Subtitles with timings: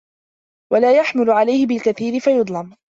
[0.73, 2.75] وَلَا يُحْمَلَ عَلَيْهِ بِالْكَثِيرِ فَيُظْلَمُ